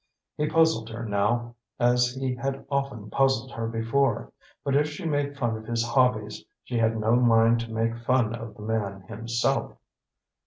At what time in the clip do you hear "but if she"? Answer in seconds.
4.63-5.05